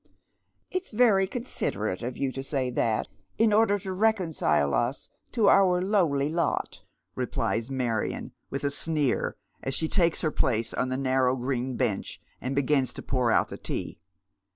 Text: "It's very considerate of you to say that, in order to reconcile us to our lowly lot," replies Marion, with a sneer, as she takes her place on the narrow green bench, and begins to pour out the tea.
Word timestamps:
"It's 0.71 0.89
very 0.89 1.27
considerate 1.27 2.01
of 2.01 2.17
you 2.17 2.31
to 2.31 2.41
say 2.41 2.71
that, 2.71 3.07
in 3.37 3.53
order 3.53 3.77
to 3.77 3.93
reconcile 3.93 4.73
us 4.73 5.09
to 5.33 5.47
our 5.47 5.79
lowly 5.79 6.27
lot," 6.27 6.83
replies 7.13 7.69
Marion, 7.69 8.31
with 8.49 8.63
a 8.63 8.71
sneer, 8.71 9.35
as 9.61 9.75
she 9.75 9.87
takes 9.87 10.21
her 10.21 10.31
place 10.31 10.73
on 10.73 10.89
the 10.89 10.97
narrow 10.97 11.35
green 11.35 11.75
bench, 11.77 12.19
and 12.41 12.55
begins 12.55 12.93
to 12.93 13.03
pour 13.03 13.31
out 13.31 13.49
the 13.49 13.59
tea. 13.59 13.99